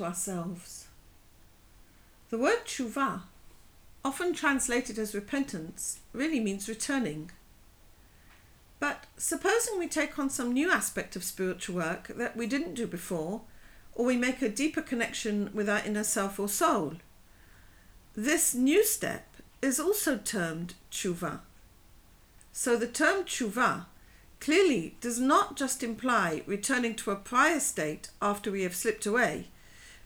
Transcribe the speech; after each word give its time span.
to 0.00 0.06
ourselves. 0.06 0.88
The 2.30 2.38
word 2.38 2.64
tshuva, 2.64 3.22
often 4.04 4.32
translated 4.32 4.98
as 4.98 5.14
repentance, 5.14 6.00
really 6.12 6.40
means 6.40 6.68
returning. 6.68 7.30
But 8.78 9.04
supposing 9.16 9.78
we 9.78 9.88
take 9.88 10.18
on 10.18 10.30
some 10.30 10.52
new 10.52 10.70
aspect 10.70 11.16
of 11.16 11.24
spiritual 11.24 11.76
work 11.76 12.08
that 12.16 12.36
we 12.36 12.46
didn't 12.46 12.74
do 12.74 12.86
before, 12.86 13.42
or 13.94 14.06
we 14.06 14.16
make 14.16 14.40
a 14.40 14.48
deeper 14.48 14.80
connection 14.80 15.50
with 15.52 15.68
our 15.68 15.84
inner 15.84 16.04
self 16.04 16.40
or 16.40 16.48
soul, 16.48 16.94
this 18.14 18.54
new 18.54 18.82
step 18.84 19.36
is 19.60 19.78
also 19.78 20.16
termed 20.16 20.74
tshuva. 20.90 21.40
So 22.52 22.76
the 22.76 22.86
term 22.86 23.24
tshuva 23.24 23.86
clearly 24.40 24.96
does 25.00 25.20
not 25.20 25.56
just 25.56 25.82
imply 25.82 26.42
returning 26.46 26.94
to 26.96 27.10
a 27.10 27.16
prior 27.16 27.60
state 27.60 28.08
after 28.20 28.50
we 28.50 28.62
have 28.62 28.74
slipped 28.74 29.06
away, 29.06 29.48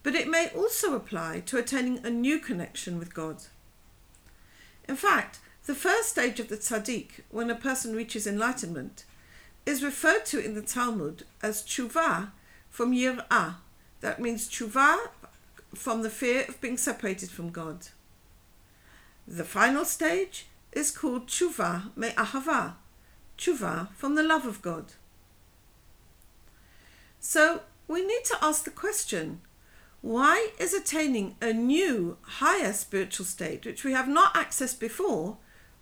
but 0.02 0.15
it 0.15 0.29
may 0.29 0.51
also 0.55 0.95
apply 0.95 1.41
to 1.47 1.57
attaining 1.57 2.05
a 2.05 2.10
new 2.10 2.38
connection 2.38 2.98
with 2.98 3.15
God. 3.15 3.45
In 4.88 4.97
fact, 4.97 5.38
the 5.66 5.74
first 5.74 6.10
stage 6.10 6.41
of 6.41 6.48
the 6.48 6.59
tzaddik, 6.59 7.23
when 7.30 7.51
a 7.51 7.54
person 7.54 7.96
reaches 7.96 8.26
enlightenment, 8.26 9.04
is 9.65 9.82
referred 9.82 10.26
to 10.26 10.45
in 10.45 10.54
the 10.54 10.63
Talmud 10.63 11.24
as 11.43 11.63
tshuva 11.63 12.32
from 12.69 12.93
yir'ah. 12.93 13.54
That 14.01 14.21
means 14.21 14.48
tshuva 14.48 14.98
from 15.74 16.02
the 16.02 16.10
fear 16.10 16.45
of 16.48 16.60
being 16.60 16.76
separated 16.76 17.30
from 17.30 17.51
God. 17.51 17.88
The 19.26 19.45
final 19.45 19.87
stage 19.87 20.48
is 20.73 20.91
called 20.91 21.29
tshuva 21.29 21.96
me'ahava, 21.96 22.74
tshuva 23.38 23.93
from 23.95 24.15
the 24.15 24.23
love 24.23 24.46
of 24.46 24.63
God. 24.63 24.93
So 27.21 27.63
we 27.88 28.04
need 28.04 28.24
to 28.26 28.38
ask 28.43 28.65
the 28.65 28.71
question 28.71 29.41
why 30.01 30.51
is 30.59 30.74
attaining 30.74 31.37
a 31.41 31.54
new, 31.54 32.18
higher 32.23 32.74
spiritual 32.74 33.24
state, 33.24 33.65
which 33.65 33.85
we 33.85 33.93
have 33.93 34.07
not 34.07 34.35
accessed 34.35 34.79
before, 34.79 35.38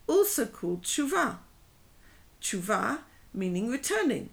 also 0.06 0.46
called 0.46 0.82
tshuva? 0.82 1.38
Tshuva 2.40 3.00
meaning 3.34 3.68
returning. 3.68 4.30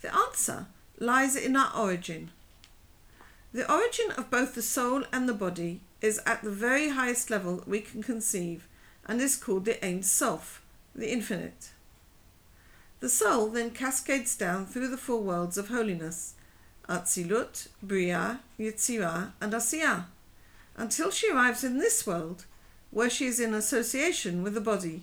The 0.00 0.14
answer 0.14 0.66
lies 0.98 1.36
in 1.36 1.56
our 1.56 1.76
origin. 1.76 2.30
The 3.52 3.70
origin 3.70 4.12
of 4.16 4.30
both 4.30 4.54
the 4.54 4.62
soul 4.62 5.04
and 5.12 5.28
the 5.28 5.34
body 5.34 5.80
is 6.00 6.20
at 6.24 6.42
the 6.42 6.50
very 6.50 6.90
highest 6.90 7.30
level 7.30 7.62
we 7.66 7.80
can 7.80 8.02
conceive 8.02 8.68
and 9.06 9.20
is 9.20 9.36
called 9.36 9.64
the 9.64 9.84
Ein 9.84 10.02
Sof, 10.02 10.62
the 10.98 11.12
infinite. 11.12 11.70
The 13.00 13.08
soul 13.08 13.48
then 13.48 13.70
cascades 13.70 14.36
down 14.36 14.66
through 14.66 14.88
the 14.88 14.96
four 14.96 15.20
worlds 15.20 15.56
of 15.56 15.68
holiness 15.68 16.34
Atzilut, 16.88 17.68
Bria, 17.82 18.40
Yetzirah, 18.58 19.32
and 19.40 19.52
Asiyah, 19.52 20.06
until 20.76 21.10
she 21.10 21.30
arrives 21.30 21.62
in 21.62 21.78
this 21.78 22.06
world, 22.06 22.46
where 22.90 23.10
she 23.10 23.26
is 23.26 23.38
in 23.38 23.54
association 23.54 24.42
with 24.42 24.54
the 24.54 24.60
body. 24.60 25.02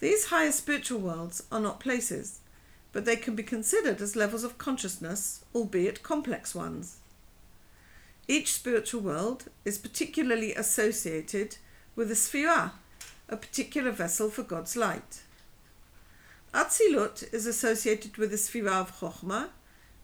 These 0.00 0.26
higher 0.26 0.52
spiritual 0.52 0.98
worlds 0.98 1.44
are 1.50 1.60
not 1.60 1.80
places, 1.80 2.40
but 2.92 3.04
they 3.04 3.16
can 3.16 3.34
be 3.34 3.42
considered 3.42 4.02
as 4.02 4.16
levels 4.16 4.44
of 4.44 4.58
consciousness, 4.58 5.44
albeit 5.54 6.02
complex 6.02 6.54
ones. 6.54 6.96
Each 8.28 8.52
spiritual 8.52 9.00
world 9.00 9.44
is 9.64 9.78
particularly 9.78 10.54
associated 10.54 11.56
with 11.94 12.10
a 12.10 12.14
sphira, 12.14 12.72
a 13.28 13.36
particular 13.36 13.90
vessel 13.90 14.30
for 14.30 14.42
God's 14.42 14.76
light. 14.76 15.22
Atzilut 16.54 17.32
is 17.32 17.46
associated 17.46 18.16
with 18.16 18.30
the 18.30 18.36
sphira 18.36 18.80
of 18.80 18.98
Chokhmah, 19.00 19.48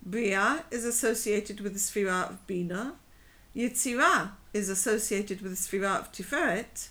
Bria 0.04 0.64
is 0.72 0.84
associated 0.84 1.60
with 1.60 1.74
the 1.74 1.78
Sphira 1.78 2.28
of 2.28 2.44
Bina, 2.48 2.96
Yetzirah 3.54 4.32
is 4.52 4.68
associated 4.68 5.40
with 5.40 5.52
the 5.52 5.56
Sphira 5.56 6.00
of 6.00 6.10
Tiferet, 6.10 6.88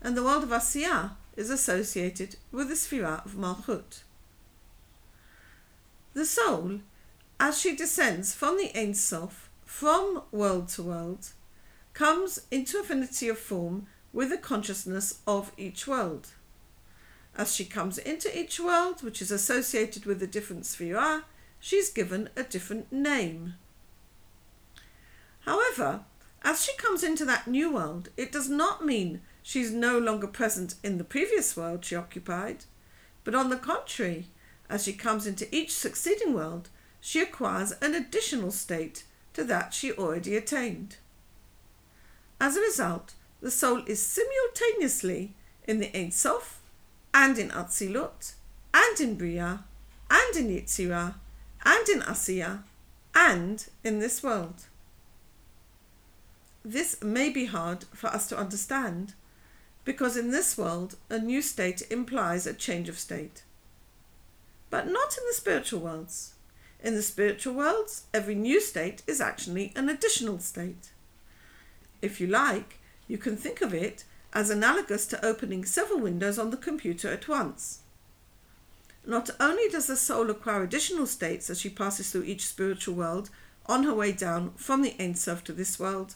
and 0.00 0.16
the 0.16 0.22
world 0.22 0.44
of 0.44 0.50
Asiyah 0.50 1.12
is 1.36 1.50
associated 1.50 2.36
with 2.52 2.68
the 2.68 2.74
Sphira 2.74 3.24
of 3.24 3.34
Malchut. 3.34 4.02
The 6.14 6.24
soul, 6.24 6.80
as 7.40 7.58
she 7.58 7.74
descends 7.74 8.32
from 8.32 8.58
the 8.58 8.70
Ein 8.78 8.94
Sof, 8.94 9.50
from 9.64 10.22
world 10.30 10.68
to 10.70 10.82
world, 10.82 11.30
comes 11.94 12.46
into 12.50 12.78
affinity 12.78 13.28
of 13.28 13.38
form 13.38 13.86
with 14.12 14.30
the 14.30 14.38
consciousness 14.38 15.20
of 15.26 15.52
each 15.56 15.86
world. 15.86 16.28
As 17.36 17.54
she 17.54 17.64
comes 17.64 17.96
into 17.96 18.36
each 18.38 18.60
world, 18.60 19.02
which 19.02 19.22
is 19.22 19.30
associated 19.30 20.04
with 20.04 20.22
a 20.22 20.26
different 20.26 20.64
Sphira, 20.64 21.22
she's 21.58 21.88
given 21.88 22.28
a 22.36 22.42
different 22.42 22.92
name. 22.92 23.54
However, 25.40 26.00
as 26.42 26.62
she 26.62 26.76
comes 26.76 27.02
into 27.02 27.24
that 27.24 27.46
new 27.46 27.72
world, 27.72 28.10
it 28.16 28.32
does 28.32 28.48
not 28.48 28.84
mean 28.84 29.22
she's 29.42 29.72
no 29.72 29.98
longer 29.98 30.26
present 30.26 30.74
in 30.82 30.98
the 30.98 31.04
previous 31.04 31.56
world 31.56 31.84
she 31.84 31.96
occupied, 31.96 32.64
but 33.24 33.34
on 33.34 33.48
the 33.48 33.56
contrary, 33.56 34.26
as 34.68 34.84
she 34.84 34.92
comes 34.92 35.26
into 35.26 35.54
each 35.54 35.72
succeeding 35.72 36.34
world, 36.34 36.68
she 37.00 37.20
acquires 37.20 37.72
an 37.80 37.94
additional 37.94 38.50
state 38.50 39.04
to 39.32 39.44
that 39.44 39.72
she 39.72 39.92
already 39.92 40.36
attained. 40.36 40.96
As 42.40 42.56
a 42.56 42.60
result, 42.60 43.14
the 43.42 43.50
soul 43.50 43.82
is 43.86 44.00
simultaneously 44.04 45.34
in 45.64 45.78
the 45.78 45.90
Ein 45.94 46.12
Sof, 46.12 46.60
and 47.12 47.38
in 47.38 47.50
Atzilut, 47.50 48.34
and 48.72 49.00
in 49.00 49.16
Bria, 49.16 49.64
and 50.08 50.36
in 50.36 50.48
Yetzirah, 50.48 51.14
and 51.64 51.88
in 51.88 52.00
Asiya, 52.00 52.62
and 53.14 53.66
in 53.84 53.98
this 53.98 54.22
world. 54.22 54.66
This 56.64 57.02
may 57.02 57.28
be 57.28 57.46
hard 57.46 57.84
for 57.92 58.06
us 58.06 58.28
to 58.28 58.38
understand 58.38 59.14
because 59.84 60.16
in 60.16 60.30
this 60.30 60.56
world 60.56 60.96
a 61.10 61.18
new 61.18 61.42
state 61.42 61.82
implies 61.90 62.46
a 62.46 62.54
change 62.54 62.88
of 62.88 62.98
state. 62.98 63.42
But 64.70 64.86
not 64.86 65.18
in 65.18 65.24
the 65.26 65.34
spiritual 65.34 65.80
worlds. 65.80 66.34
In 66.82 66.94
the 66.94 67.02
spiritual 67.02 67.54
worlds, 67.54 68.04
every 68.14 68.36
new 68.36 68.60
state 68.60 69.02
is 69.08 69.20
actually 69.20 69.72
an 69.74 69.88
additional 69.88 70.38
state. 70.38 70.90
If 72.00 72.20
you 72.20 72.28
like, 72.28 72.78
you 73.08 73.18
can 73.18 73.36
think 73.36 73.60
of 73.60 73.74
it 73.74 74.04
as 74.32 74.50
analogous 74.50 75.06
to 75.06 75.24
opening 75.24 75.64
several 75.64 76.00
windows 76.00 76.38
on 76.38 76.50
the 76.50 76.56
computer 76.56 77.08
at 77.08 77.28
once. 77.28 77.80
Not 79.04 79.30
only 79.40 79.68
does 79.68 79.88
the 79.88 79.96
soul 79.96 80.30
acquire 80.30 80.62
additional 80.62 81.06
states 81.06 81.50
as 81.50 81.60
she 81.60 81.68
passes 81.68 82.10
through 82.10 82.24
each 82.24 82.46
spiritual 82.46 82.94
world 82.94 83.30
on 83.66 83.82
her 83.82 83.94
way 83.94 84.12
down 84.12 84.52
from 84.54 84.82
the 84.82 84.94
Ein 84.98 85.14
Sof 85.14 85.44
to 85.44 85.52
this 85.52 85.78
world, 85.78 86.14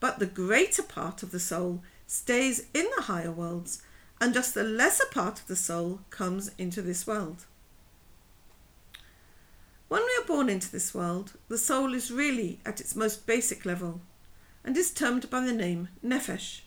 but 0.00 0.18
the 0.18 0.26
greater 0.26 0.82
part 0.82 1.22
of 1.22 1.30
the 1.30 1.40
soul 1.40 1.82
stays 2.06 2.66
in 2.74 2.86
the 2.96 3.04
higher 3.04 3.32
worlds, 3.32 3.82
and 4.20 4.34
just 4.34 4.54
the 4.54 4.62
lesser 4.62 5.06
part 5.10 5.40
of 5.40 5.46
the 5.46 5.56
soul 5.56 6.00
comes 6.10 6.50
into 6.58 6.82
this 6.82 7.06
world. 7.06 7.46
When 9.88 10.02
we 10.02 10.22
are 10.22 10.26
born 10.26 10.48
into 10.48 10.70
this 10.70 10.94
world, 10.94 11.34
the 11.48 11.58
soul 11.58 11.94
is 11.94 12.10
really 12.10 12.58
at 12.66 12.80
its 12.80 12.96
most 12.96 13.26
basic 13.26 13.64
level 13.64 14.00
and 14.66 14.76
is 14.76 14.90
termed 14.90 15.30
by 15.30 15.40
the 15.40 15.52
name 15.52 15.88
Nefesh. 16.04 16.62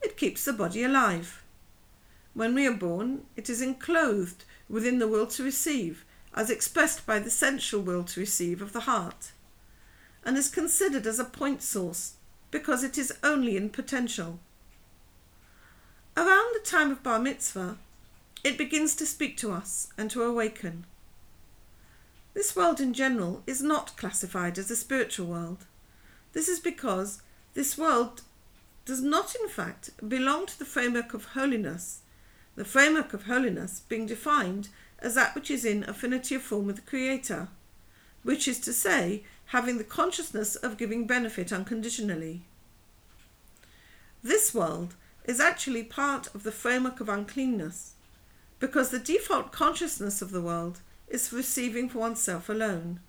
It 0.00 0.16
keeps 0.16 0.44
the 0.44 0.52
body 0.52 0.84
alive. 0.84 1.42
When 2.32 2.54
we 2.54 2.66
are 2.66 2.72
born, 2.72 3.24
it 3.36 3.50
is 3.50 3.60
enclosed 3.60 4.44
within 4.68 5.00
the 5.00 5.08
will 5.08 5.26
to 5.26 5.42
receive, 5.42 6.04
as 6.32 6.48
expressed 6.48 7.04
by 7.04 7.18
the 7.18 7.28
sensual 7.28 7.82
will 7.82 8.04
to 8.04 8.20
receive 8.20 8.62
of 8.62 8.72
the 8.72 8.80
heart, 8.80 9.32
and 10.24 10.38
is 10.38 10.48
considered 10.48 11.06
as 11.06 11.18
a 11.18 11.24
point 11.24 11.60
source 11.62 12.14
because 12.52 12.84
it 12.84 12.96
is 12.96 13.12
only 13.24 13.56
in 13.56 13.70
potential. 13.70 14.38
Around 16.16 16.54
the 16.54 16.64
time 16.64 16.92
of 16.92 17.02
Bar 17.02 17.18
Mitzvah, 17.18 17.76
it 18.44 18.56
begins 18.56 18.94
to 18.96 19.06
speak 19.06 19.36
to 19.38 19.52
us 19.52 19.88
and 19.98 20.10
to 20.12 20.22
awaken. 20.22 20.86
This 22.34 22.54
world 22.54 22.80
in 22.80 22.94
general 22.94 23.42
is 23.46 23.62
not 23.62 23.96
classified 23.96 24.56
as 24.58 24.70
a 24.70 24.76
spiritual 24.76 25.26
world. 25.26 25.66
This 26.32 26.48
is 26.48 26.60
because 26.60 27.22
this 27.54 27.76
world 27.76 28.22
does 28.84 29.02
not, 29.02 29.34
in 29.34 29.48
fact, 29.48 29.90
belong 30.08 30.46
to 30.46 30.58
the 30.58 30.64
framework 30.64 31.14
of 31.14 31.26
holiness 31.26 32.02
the 32.56 32.64
framework 32.64 33.14
of 33.14 33.24
holiness 33.24 33.80
being 33.88 34.06
defined 34.06 34.68
as 34.98 35.14
that 35.14 35.34
which 35.34 35.50
is 35.50 35.64
in 35.64 35.82
affinity 35.84 36.34
of 36.34 36.42
form 36.42 36.66
with 36.66 36.76
the 36.76 36.82
Creator, 36.82 37.48
which 38.22 38.46
is 38.46 38.60
to 38.60 38.72
say, 38.72 39.24
having 39.46 39.78
the 39.78 39.84
consciousness 39.84 40.56
of 40.56 40.76
giving 40.76 41.06
benefit 41.06 41.52
unconditionally. 41.52 42.42
This 44.22 44.52
world 44.52 44.94
is 45.24 45.40
actually 45.40 45.84
part 45.84 46.34
of 46.34 46.42
the 46.42 46.52
framework 46.52 47.00
of 47.00 47.08
uncleanness, 47.08 47.94
because 48.58 48.90
the 48.90 48.98
default 48.98 49.52
consciousness 49.52 50.20
of 50.20 50.30
the 50.30 50.42
world 50.42 50.80
is 51.08 51.32
receiving 51.32 51.88
for 51.88 52.00
oneself 52.00 52.50
alone. 52.50 53.00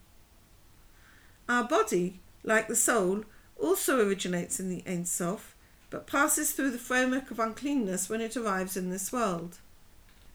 Our 1.50 1.66
body, 1.66 2.22
like 2.44 2.68
the 2.68 2.76
soul, 2.76 3.24
also 3.60 4.06
originates 4.06 4.60
in 4.60 4.70
the 4.70 4.84
Ein 4.88 5.06
Sof 5.06 5.56
but 5.92 6.08
passes 6.08 6.54
through 6.54 6.72
the 6.72 6.78
framework 6.80 7.30
of 7.30 7.40
uncleanness 7.40 8.10
when 8.10 8.22
it 8.22 8.36
arrives 8.36 8.76
in 8.76 8.90
this 8.90 9.12
world. 9.12 9.60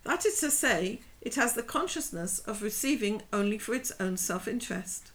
That 0.04 0.24
is 0.24 0.38
to 0.40 0.50
say, 0.50 1.00
it 1.20 1.34
has 1.34 1.54
the 1.54 1.62
consciousness 1.64 2.38
of 2.40 2.62
receiving 2.62 3.22
only 3.32 3.58
for 3.58 3.74
its 3.74 3.90
own 3.98 4.16
self 4.16 4.46
interest. 4.46 5.10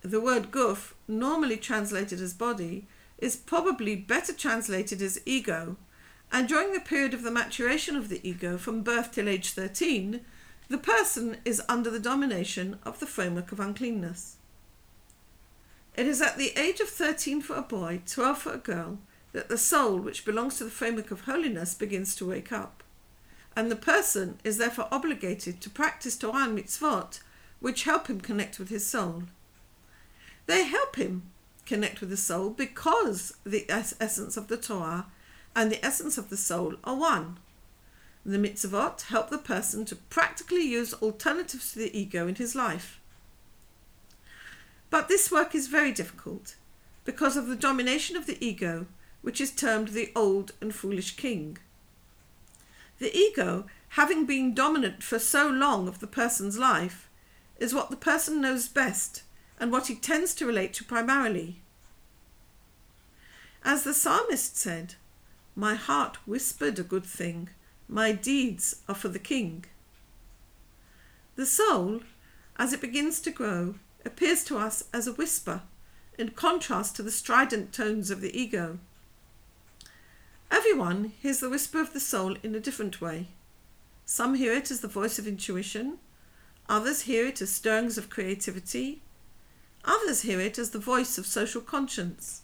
the 0.00 0.20
word 0.20 0.50
guf, 0.52 0.94
normally 1.08 1.56
translated 1.56 2.20
as 2.20 2.32
body, 2.32 2.86
is 3.18 3.36
probably 3.36 3.96
better 3.96 4.32
translated 4.32 5.02
as 5.02 5.20
ego, 5.26 5.76
and 6.30 6.48
during 6.48 6.72
the 6.72 6.80
period 6.80 7.12
of 7.12 7.22
the 7.22 7.30
maturation 7.30 7.96
of 7.96 8.08
the 8.08 8.26
ego, 8.26 8.56
from 8.56 8.82
birth 8.82 9.12
till 9.12 9.28
age 9.28 9.50
13, 9.50 10.20
the 10.68 10.78
person 10.78 11.38
is 11.44 11.60
under 11.68 11.90
the 11.90 11.98
domination 11.98 12.78
of 12.84 13.00
the 13.00 13.06
framework 13.06 13.50
of 13.50 13.58
uncleanness. 13.58 14.37
It 15.98 16.06
is 16.06 16.22
at 16.22 16.38
the 16.38 16.56
age 16.56 16.78
of 16.78 16.88
13 16.88 17.40
for 17.40 17.56
a 17.56 17.60
boy, 17.60 18.02
12 18.06 18.38
for 18.38 18.52
a 18.52 18.58
girl, 18.58 18.98
that 19.32 19.48
the 19.48 19.58
soul, 19.58 19.98
which 19.98 20.24
belongs 20.24 20.56
to 20.56 20.64
the 20.64 20.70
framework 20.70 21.10
of 21.10 21.22
holiness, 21.22 21.74
begins 21.74 22.14
to 22.14 22.28
wake 22.28 22.52
up. 22.52 22.84
And 23.56 23.68
the 23.68 23.74
person 23.74 24.38
is 24.44 24.58
therefore 24.58 24.86
obligated 24.92 25.60
to 25.60 25.68
practice 25.68 26.16
Torah 26.16 26.44
and 26.44 26.56
mitzvot, 26.56 27.18
which 27.58 27.82
help 27.82 28.06
him 28.06 28.20
connect 28.20 28.60
with 28.60 28.68
his 28.68 28.86
soul. 28.86 29.24
They 30.46 30.66
help 30.66 30.94
him 30.94 31.32
connect 31.66 32.00
with 32.00 32.10
the 32.10 32.16
soul 32.16 32.50
because 32.50 33.34
the 33.42 33.66
essence 33.68 34.36
of 34.36 34.46
the 34.46 34.56
Torah 34.56 35.06
and 35.56 35.68
the 35.68 35.84
essence 35.84 36.16
of 36.16 36.30
the 36.30 36.36
soul 36.36 36.76
are 36.84 36.94
one. 36.94 37.38
The 38.24 38.38
mitzvot 38.38 39.02
help 39.02 39.30
the 39.30 39.38
person 39.38 39.84
to 39.86 39.96
practically 39.96 40.62
use 40.62 40.94
alternatives 40.94 41.72
to 41.72 41.80
the 41.80 41.98
ego 41.98 42.28
in 42.28 42.36
his 42.36 42.54
life. 42.54 42.97
But 44.90 45.08
this 45.08 45.30
work 45.30 45.54
is 45.54 45.68
very 45.68 45.92
difficult 45.92 46.56
because 47.04 47.36
of 47.36 47.46
the 47.46 47.56
domination 47.56 48.16
of 48.16 48.26
the 48.26 48.42
ego, 48.44 48.86
which 49.22 49.40
is 49.40 49.50
termed 49.50 49.88
the 49.88 50.12
old 50.14 50.52
and 50.60 50.74
foolish 50.74 51.16
king. 51.16 51.58
The 52.98 53.16
ego, 53.16 53.66
having 53.90 54.26
been 54.26 54.54
dominant 54.54 55.02
for 55.02 55.18
so 55.18 55.48
long 55.48 55.88
of 55.88 56.00
the 56.00 56.06
person's 56.06 56.58
life, 56.58 57.08
is 57.58 57.74
what 57.74 57.90
the 57.90 57.96
person 57.96 58.40
knows 58.40 58.68
best 58.68 59.22
and 59.58 59.72
what 59.72 59.88
he 59.88 59.94
tends 59.94 60.34
to 60.34 60.46
relate 60.46 60.72
to 60.74 60.84
primarily. 60.84 61.60
As 63.64 63.82
the 63.82 63.94
psalmist 63.94 64.56
said, 64.56 64.94
My 65.54 65.74
heart 65.74 66.16
whispered 66.26 66.78
a 66.78 66.84
good 66.84 67.04
thing, 67.04 67.50
my 67.88 68.12
deeds 68.12 68.82
are 68.88 68.94
for 68.94 69.08
the 69.08 69.18
king. 69.18 69.64
The 71.36 71.46
soul, 71.46 72.00
as 72.56 72.72
it 72.72 72.80
begins 72.80 73.20
to 73.20 73.30
grow, 73.30 73.74
appears 74.04 74.44
to 74.44 74.58
us 74.58 74.84
as 74.92 75.06
a 75.06 75.12
whisper, 75.12 75.62
in 76.18 76.30
contrast 76.30 76.96
to 76.96 77.02
the 77.02 77.10
strident 77.10 77.72
tones 77.72 78.10
of 78.10 78.20
the 78.20 78.38
ego. 78.38 78.78
Everyone 80.50 81.12
hears 81.20 81.40
the 81.40 81.50
whisper 81.50 81.80
of 81.80 81.92
the 81.92 82.00
soul 82.00 82.36
in 82.42 82.54
a 82.54 82.60
different 82.60 83.00
way. 83.00 83.28
Some 84.06 84.34
hear 84.34 84.52
it 84.54 84.70
as 84.70 84.80
the 84.80 84.88
voice 84.88 85.18
of 85.18 85.26
intuition, 85.26 85.98
others 86.68 87.02
hear 87.02 87.26
it 87.26 87.40
as 87.42 87.50
stirrings 87.50 87.98
of 87.98 88.08
creativity, 88.08 89.02
others 89.84 90.22
hear 90.22 90.40
it 90.40 90.58
as 90.58 90.70
the 90.70 90.78
voice 90.78 91.18
of 91.18 91.26
social 91.26 91.60
conscience. 91.60 92.42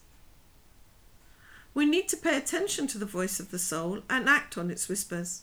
We 1.73 1.87
need 1.87 2.09
to 2.09 2.17
pay 2.17 2.37
attention 2.37 2.87
to 2.89 2.99
the 2.99 3.07
voice 3.07 3.41
of 3.41 3.51
the 3.51 3.59
soul 3.59 4.03
and 4.09 4.29
act 4.29 4.57
on 4.57 4.71
its 4.71 4.89
whispers, 4.89 5.43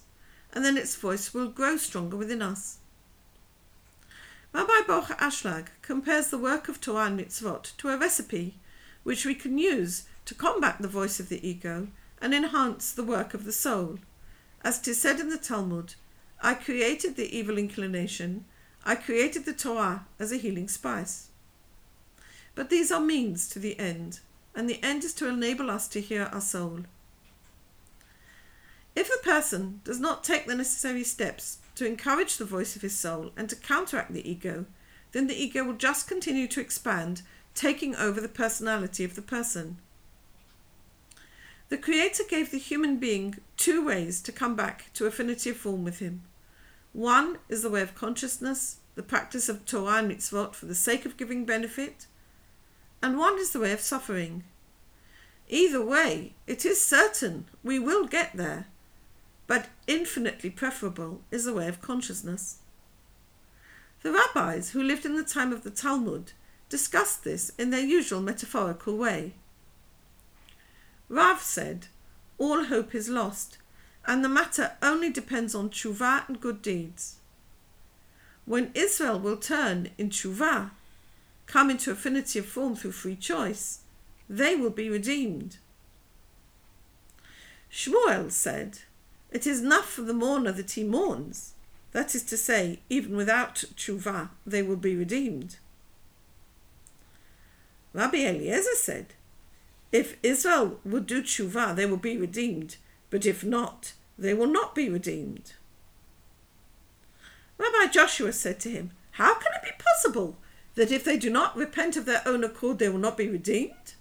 and 0.54 0.64
then 0.64 0.78
its 0.78 0.96
voice 0.96 1.34
will 1.34 1.50
grow 1.50 1.78
stronger 1.78 2.16
within 2.16 2.42
us. 2.42 2.78
Rabbi 4.54 4.82
Baruch 4.86 5.18
Ashlag 5.18 5.68
compares 5.82 6.28
the 6.28 6.38
work 6.38 6.68
of 6.68 6.82
Torah 6.82 7.06
and 7.06 7.20
mitzvot 7.20 7.76
to 7.78 7.90
a 7.90 7.98
recipe 7.98 8.56
which 9.04 9.26
we 9.26 9.34
can 9.34 9.58
use 9.58 10.04
to 10.26 10.36
combat 10.36 10.78
the 10.80 10.88
voice 10.90 11.20
of 11.20 11.30
the 11.30 11.48
ego 11.48 11.88
and 12.22 12.34
enhance 12.34 12.92
the 12.92 13.04
work 13.04 13.34
of 13.34 13.46
the 13.46 13.54
soul. 13.54 14.00
As 14.64 14.80
tis 14.80 15.02
said 15.02 15.20
in 15.20 15.30
the 15.30 15.38
Talmud, 15.38 15.96
I 16.42 16.54
created 16.54 17.16
the 17.16 17.36
evil 17.36 17.58
inclination, 17.58 18.46
I 18.84 18.96
created 18.96 19.46
the 19.46 19.54
Torah 19.54 20.06
as 20.20 20.32
a 20.32 20.38
healing 20.38 20.68
spice. 20.68 21.30
But 22.54 22.70
these 22.70 22.92
are 22.92 23.00
means 23.00 23.48
to 23.50 23.60
the 23.60 23.80
end, 23.80 24.20
and 24.54 24.70
the 24.70 24.84
end 24.84 25.04
is 25.04 25.14
to 25.16 25.28
enable 25.28 25.72
us 25.72 25.88
to 25.90 26.02
hear 26.02 26.24
our 26.26 26.42
soul. 26.42 26.82
If 28.96 29.10
a 29.10 29.24
person 29.24 29.80
does 29.86 30.00
not 30.00 30.24
take 30.24 30.46
the 30.46 30.56
necessary 30.56 31.06
steps 31.06 31.60
to 31.82 31.88
encourage 31.88 32.38
the 32.38 32.46
voice 32.46 32.76
of 32.76 32.84
his 32.84 32.96
soul 32.96 33.32
and 33.36 33.50
to 33.50 33.56
counteract 33.56 34.14
the 34.14 34.30
ego, 34.30 34.68
then 35.14 35.26
the 35.26 35.34
ego 35.34 35.64
will 35.64 35.74
just 35.74 36.08
continue 36.08 36.48
to 36.48 36.62
expand, 36.62 37.24
taking 37.56 37.96
over 37.96 38.22
the 38.22 38.30
personality 38.30 39.04
of 39.04 39.16
the 39.16 39.22
person. 39.24 39.78
The 41.70 41.80
Creator 41.80 42.26
gave 42.30 42.52
the 42.52 42.60
human 42.60 42.98
being 42.98 43.40
two 43.58 43.84
ways 43.84 44.22
to 44.22 44.32
come 44.32 44.56
back 44.56 44.94
to 44.94 45.08
affinity 45.08 45.50
of 45.50 45.58
form 45.58 45.84
with 45.84 45.98
Him. 45.98 46.22
One 46.94 47.40
is 47.50 47.64
the 47.64 47.72
way 47.72 47.82
of 47.82 47.96
consciousness, 47.96 48.78
the 48.94 49.02
practice 49.02 49.50
of 49.50 49.66
Torah 49.66 49.98
and 49.98 50.12
mitzvot 50.12 50.54
for 50.54 50.68
the 50.68 50.76
sake 50.76 51.08
of 51.08 51.18
giving 51.18 51.46
benefit, 51.46 52.06
and 53.02 53.18
one 53.18 53.40
is 53.40 53.54
the 53.54 53.60
way 53.60 53.72
of 53.72 53.80
suffering. 53.80 54.44
Either 55.50 55.84
way, 55.84 56.36
it 56.46 56.64
is 56.64 56.86
certain 56.86 57.46
we 57.64 57.80
will 57.80 58.06
get 58.06 58.38
there, 58.38 58.68
but 59.52 59.68
infinitely 59.86 60.50
preferable 60.50 61.20
is 61.30 61.44
the 61.44 61.54
way 61.54 61.68
of 61.68 61.82
consciousness. 61.82 62.60
The 64.02 64.14
rabbis 64.14 64.70
who 64.70 64.82
lived 64.82 65.06
in 65.06 65.18
the 65.18 65.26
time 65.26 65.52
of 65.52 65.64
the 65.64 65.70
Talmud 65.70 66.32
discussed 66.70 67.26
this 67.26 67.52
in 67.60 67.70
their 67.70 67.84
usual 67.84 68.22
metaphorical 68.22 68.96
way. 68.96 69.34
Rav 71.10 71.42
said, 71.42 71.88
All 72.38 72.64
hope 72.64 72.96
is 72.96 73.10
lost, 73.10 73.58
and 74.06 74.24
the 74.24 74.30
matter 74.30 74.72
only 74.82 75.10
depends 75.10 75.54
on 75.54 75.70
tshuva 75.70 76.30
and 76.30 76.40
good 76.40 76.62
deeds. 76.62 77.18
When 78.46 78.72
Israel 78.74 79.20
will 79.20 79.36
turn 79.36 79.90
in 79.98 80.12
tshuva, 80.12 80.72
come 81.46 81.70
into 81.70 81.92
affinity 81.92 82.40
of 82.40 82.46
form 82.46 82.78
through 82.78 82.94
free 82.94 83.18
choice, 83.18 83.80
they 84.30 84.56
will 84.56 84.70
be 84.70 84.90
redeemed. 84.90 85.58
Shmuel 87.70 88.32
said, 88.32 88.80
It 89.32 89.48
is 89.48 89.62
enough 89.62 89.90
for 89.90 90.02
the 90.02 90.14
mourner 90.14 90.52
that 90.52 90.72
he 90.72 90.84
mourns. 90.84 91.54
That 91.92 92.16
is 92.16 92.24
to 92.24 92.38
say, 92.38 92.80
even 92.90 93.16
without 93.16 93.56
tshuva, 93.76 94.30
they 94.46 94.62
will 94.62 94.78
be 94.78 94.96
redeemed. 94.96 95.58
Rabbi 97.94 98.18
Eliezer 98.18 98.76
said, 98.76 99.14
if 99.92 100.16
Israel 100.24 100.80
would 100.86 101.06
do 101.06 101.22
tshuva, 101.22 101.76
they 101.76 101.86
will 101.86 101.98
be 101.98 102.18
redeemed, 102.18 102.78
but 103.10 103.26
if 103.26 103.44
not, 103.44 103.94
they 104.18 104.34
will 104.34 104.48
not 104.48 104.74
be 104.74 104.90
redeemed. 104.90 105.54
Rabbi 107.58 107.92
Joshua 107.92 108.32
said 108.32 108.60
to 108.62 108.70
him, 108.70 108.92
How 109.12 109.34
can 109.34 109.52
it 109.54 109.64
be 109.64 109.84
possible 109.84 110.38
that 110.76 110.92
if 110.92 111.04
they 111.04 111.18
do 111.18 111.30
not 111.30 111.58
repent 111.58 111.98
of 111.98 112.06
their 112.06 112.22
own 112.26 112.44
accord, 112.44 112.80
they 112.80 112.88
will 112.88 113.00
not 113.00 113.18
be 113.18 113.28
redeemed? 113.28 113.96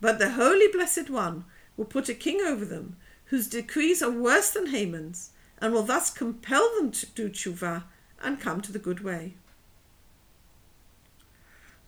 But 0.00 0.18
the 0.18 0.30
Holy 0.30 0.68
Blessed 0.68 1.10
One 1.10 1.44
will 1.76 1.84
put 1.84 2.08
a 2.08 2.14
king 2.14 2.40
over 2.40 2.64
them, 2.64 2.96
whose 3.30 3.46
decrees 3.46 4.02
are 4.02 4.10
worse 4.10 4.50
than 4.50 4.66
Haman's, 4.66 5.30
and 5.58 5.72
will 5.72 5.84
thus 5.84 6.10
compel 6.10 6.68
them 6.76 6.90
to 6.90 7.06
do 7.06 7.28
tshuva 7.28 7.84
and 8.20 8.40
come 8.40 8.60
to 8.60 8.72
the 8.72 8.78
good 8.78 9.04
way. 9.04 9.34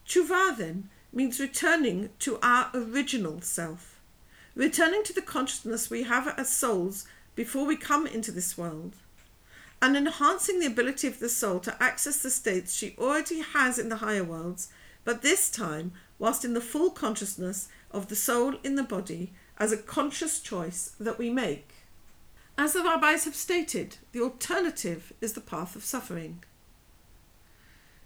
Tshuva, 0.06 0.56
then, 0.56 0.88
means 1.12 1.40
returning 1.40 2.10
to 2.20 2.38
our 2.42 2.70
original 2.72 3.40
self, 3.40 4.00
returning 4.54 5.02
to 5.02 5.12
the 5.12 5.20
consciousness 5.20 5.90
we 5.90 6.04
have 6.04 6.32
as 6.38 6.48
souls 6.48 7.06
before 7.34 7.66
we 7.66 7.76
come 7.76 8.06
into 8.06 8.30
this 8.30 8.56
world, 8.56 8.94
and 9.80 9.96
enhancing 9.96 10.60
the 10.60 10.66
ability 10.66 11.08
of 11.08 11.18
the 11.18 11.28
soul 11.28 11.58
to 11.58 11.82
access 11.82 12.22
the 12.22 12.30
states 12.30 12.72
she 12.72 12.94
already 12.96 13.40
has 13.40 13.80
in 13.80 13.88
the 13.88 13.96
higher 13.96 14.22
worlds, 14.22 14.68
but 15.04 15.22
this 15.22 15.50
time 15.50 15.92
whilst 16.20 16.44
in 16.44 16.54
the 16.54 16.60
full 16.60 16.90
consciousness 16.90 17.68
of 17.90 18.06
the 18.06 18.14
soul 18.14 18.54
in 18.62 18.76
the 18.76 18.84
body 18.84 19.32
as 19.62 19.70
a 19.70 19.76
conscious 19.76 20.40
choice 20.40 20.96
that 20.98 21.20
we 21.20 21.30
make. 21.30 21.68
As 22.58 22.72
the 22.72 22.82
rabbis 22.82 23.26
have 23.26 23.36
stated, 23.36 23.98
the 24.10 24.20
alternative 24.20 25.12
is 25.20 25.34
the 25.34 25.40
path 25.40 25.76
of 25.76 25.84
suffering. 25.84 26.42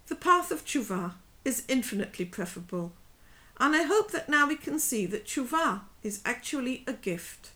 The 0.09 0.17
path 0.17 0.51
of 0.51 0.67
tshuva 0.67 1.15
is 1.47 1.65
infinitely 1.67 2.27
preferable. 2.27 2.93
And 3.59 3.75
I 3.75 3.85
hope 3.85 4.11
that 4.11 4.29
now 4.29 4.47
we 4.47 4.57
can 4.57 4.79
see 4.79 5.07
that 5.07 5.25
tshuva 5.25 5.81
is 6.03 6.21
actually 6.27 6.85
a 6.87 6.93
gift. 6.93 7.53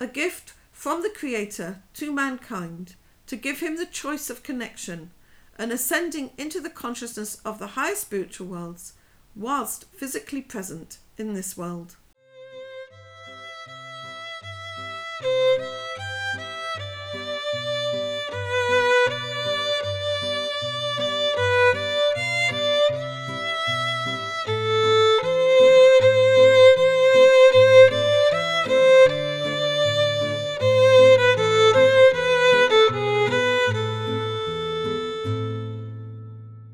A 0.00 0.06
gift 0.06 0.54
from 0.72 1.02
the 1.02 1.10
Creator 1.14 1.82
to 1.92 2.12
mankind 2.14 2.94
to 3.26 3.36
give 3.36 3.60
him 3.60 3.76
the 3.76 3.84
choice 3.84 4.30
of 4.30 4.42
connection 4.42 5.10
and 5.58 5.70
ascending 5.70 6.30
into 6.38 6.62
the 6.62 6.70
consciousness 6.70 7.42
of 7.44 7.58
the 7.58 7.74
higher 7.78 7.94
spiritual 7.94 8.46
worlds 8.46 8.94
whilst 9.36 9.84
physically 9.92 10.40
present 10.40 10.96
in 11.18 11.34
this 11.34 11.58
world. 11.58 11.96